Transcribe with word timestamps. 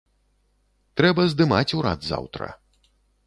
Трэба 1.01 1.21
здымаць 1.35 1.75
урад 1.81 1.99
заўтра. 2.11 2.47